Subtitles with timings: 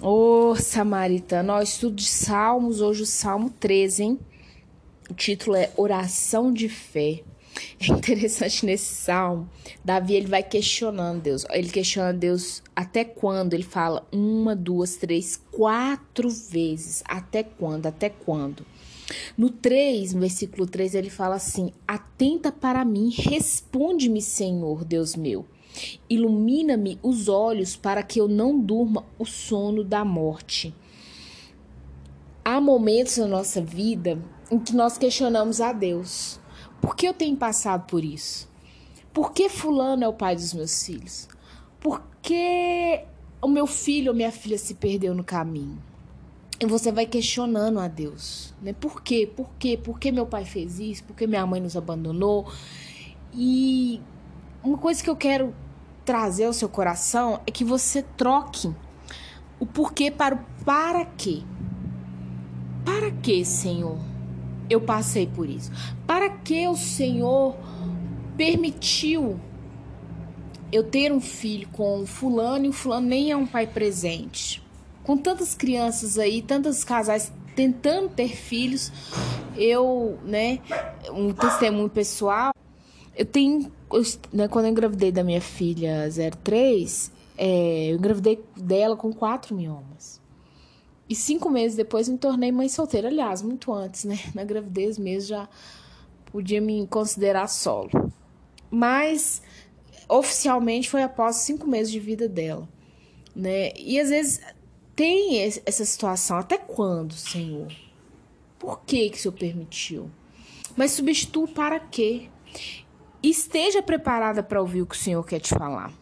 [0.00, 4.18] Ô, Samaritano, ó, estudo de Salmos, hoje o Salmo 13, hein?
[5.10, 7.24] O título é Oração de Fé.
[7.80, 9.48] É interessante nesse salmo,
[9.84, 11.46] Davi ele vai questionando Deus.
[11.50, 13.54] Ele questiona Deus até quando?
[13.54, 17.02] Ele fala uma, duas, três, quatro vezes.
[17.06, 17.86] Até quando?
[17.86, 18.64] Até quando?
[19.36, 25.46] No 3, no versículo 3, ele fala assim: Atenta para mim, responde-me, Senhor, Deus meu.
[26.08, 30.74] Ilumina-me os olhos para que eu não durma o sono da morte.
[32.44, 34.18] Há momentos na nossa vida
[34.50, 36.40] em que nós questionamos a Deus.
[36.80, 38.48] Por que eu tenho passado por isso?
[39.12, 41.28] Por que fulano é o pai dos meus filhos?
[41.80, 43.04] Por que
[43.40, 45.82] o meu filho ou minha filha se perdeu no caminho?
[46.60, 48.72] E você vai questionando a Deus, né?
[48.72, 49.30] Por quê?
[49.34, 49.76] Por quê?
[49.76, 51.04] Por que meu pai fez isso?
[51.04, 52.50] Por que minha mãe nos abandonou?
[53.32, 54.00] E
[54.62, 55.54] uma coisa que eu quero
[56.04, 58.72] trazer ao seu coração é que você troque
[59.60, 61.42] o porquê para o para quê.
[62.84, 63.98] Para que, Senhor,
[64.68, 65.70] eu passei por isso?
[66.06, 67.56] Para que o Senhor
[68.36, 69.38] permitiu
[70.70, 74.62] eu ter um filho com fulano e o fulano nem é um pai presente?
[75.02, 78.92] Com tantas crianças aí, tantos casais tentando ter filhos,
[79.56, 80.60] eu, né,
[81.10, 82.52] um testemunho pessoal,
[83.16, 84.02] eu tenho, eu,
[84.32, 86.08] né, quando eu engravidei da minha filha
[86.44, 90.20] 03, é, eu engravidei dela com quatro miomas.
[91.08, 93.08] E cinco meses depois me tornei mãe solteira.
[93.08, 94.18] Aliás, muito antes, né?
[94.34, 95.48] Na gravidez mesmo já
[96.26, 97.90] podia me considerar solo.
[98.70, 99.42] Mas
[100.08, 102.68] oficialmente foi após cinco meses de vida dela,
[103.34, 103.72] né?
[103.76, 104.40] E às vezes
[104.94, 106.36] tem essa situação.
[106.36, 107.72] Até quando, Senhor?
[108.58, 110.10] Por que que o Senhor permitiu?
[110.76, 112.28] Mas substitua para quê?
[113.22, 115.92] esteja preparada para ouvir o que o Senhor quer te falar.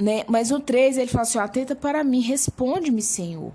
[0.00, 0.24] Né?
[0.28, 3.52] Mas no 3 ele fala assim: atenta para mim, responde-me, Senhor.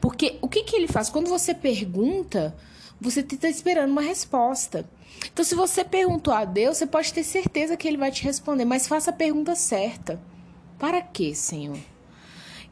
[0.00, 1.08] Porque o que, que ele faz?
[1.10, 2.56] Quando você pergunta,
[3.00, 4.88] você está esperando uma resposta.
[5.32, 8.64] Então, se você perguntou a Deus, você pode ter certeza que ele vai te responder,
[8.64, 10.20] mas faça a pergunta certa:
[10.78, 11.78] Para quê, Senhor?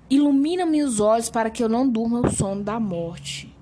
[0.09, 3.54] Ilumina-me os olhos para que eu não durma o sono da morte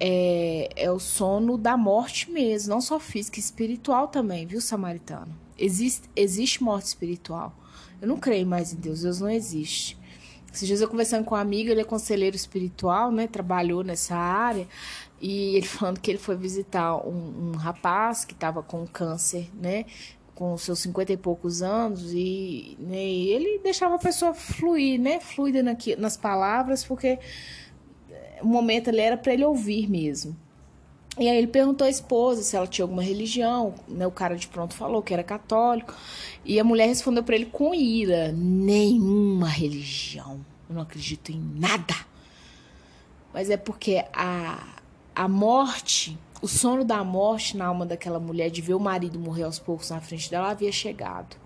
[0.00, 5.38] é, é o sono da morte mesmo, não só física, espiritual também, viu, samaritano?
[5.60, 7.54] Existe, existe morte espiritual.
[8.00, 9.98] Eu não creio mais em Deus, Deus não existe.
[10.52, 13.26] Esses dias eu conversando com um amigo, ele é conselheiro espiritual, né?
[13.26, 14.66] Trabalhou nessa área.
[15.20, 19.84] E ele falando que ele foi visitar um, um rapaz que estava com câncer, né?
[20.34, 22.10] Com seus cinquenta e poucos anos.
[22.12, 25.20] E, né, e ele deixava a pessoa fluir, né?
[25.20, 25.62] Fluida
[25.98, 27.18] nas palavras, porque
[28.42, 30.36] o momento ali era para ele ouvir mesmo.
[31.20, 34.06] E aí ele perguntou à esposa se ela tinha alguma religião, né?
[34.06, 35.94] O cara de pronto falou que era católico,
[36.44, 40.40] e a mulher respondeu para ele com ira: "Nenhuma religião.
[40.68, 41.94] Eu não acredito em nada".
[43.34, 44.80] Mas é porque a
[45.14, 49.42] a morte, o sono da morte na alma daquela mulher de ver o marido morrer
[49.42, 51.36] aos poucos na frente dela havia chegado.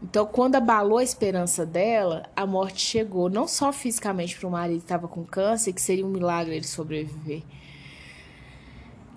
[0.00, 4.78] Então, quando abalou a esperança dela, a morte chegou, não só fisicamente para o marido
[4.78, 7.42] que estava com câncer, que seria um milagre ele sobreviver.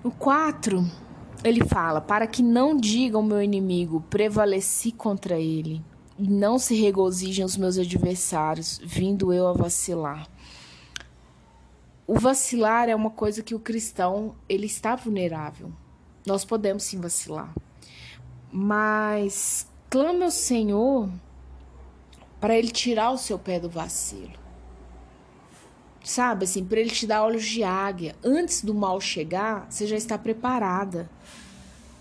[0.06, 0.86] No 4,
[1.44, 5.84] ele fala: Para que não digam meu inimigo, prevaleci contra ele,
[6.16, 10.30] e não se regozijem os meus adversários, vindo eu a vacilar.
[12.06, 15.74] O vacilar é uma coisa que o cristão ele está vulnerável.
[16.24, 17.52] Nós podemos sim vacilar.
[18.52, 21.10] Mas clame ao Senhor
[22.40, 24.45] para Ele tirar o seu pé do vacilo.
[26.06, 28.16] Sabe, assim, para Ele te dar olhos de águia.
[28.24, 31.10] Antes do mal chegar, você já está preparada.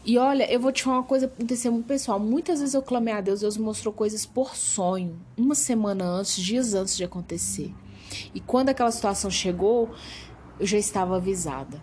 [0.05, 2.21] E olha, eu vou te falar uma coisa, um testemunho pessoal.
[2.21, 6.37] Muitas vezes eu clamei a Deus, Deus me mostrou coisas por sonho, uma semana antes,
[6.37, 7.75] dias antes de acontecer.
[8.35, 9.91] E quando aquela situação chegou,
[10.61, 11.83] eu já estava avisada.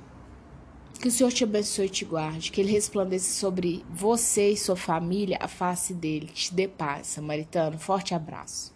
[1.00, 4.76] Que o Senhor te abençoe e te guarde, que Ele resplandeça sobre você e sua
[4.76, 7.80] família a face dele, te dê paz, samaritano.
[7.80, 8.72] Forte abraço.